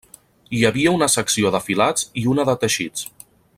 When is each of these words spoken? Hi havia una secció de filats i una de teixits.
Hi 0.59 0.61
havia 0.69 0.93
una 0.99 1.09
secció 1.17 1.53
de 1.57 1.61
filats 1.67 2.09
i 2.23 2.25
una 2.35 2.47
de 2.51 2.59
teixits. 2.65 3.09